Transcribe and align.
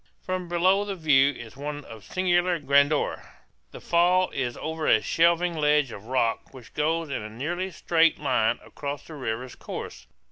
From 0.19 0.49
below 0.49 0.83
the 0.83 0.95
view 0.95 1.31
is 1.35 1.55
one 1.55 1.85
of 1.85 2.03
singular 2.03 2.57
grandeur. 2.57 3.23
The 3.69 3.79
fall 3.79 4.31
is 4.31 4.57
over 4.57 4.87
a 4.87 4.99
shelving 4.99 5.55
ledge 5.55 5.91
of 5.91 6.05
rock 6.05 6.55
which 6.55 6.73
goes 6.73 7.09
in 7.11 7.21
a 7.21 7.29
nearly 7.29 7.69
straight 7.69 8.17
line 8.19 8.57
across 8.65 9.05
the 9.05 9.13
river's 9.13 9.53
course. 9.53 10.07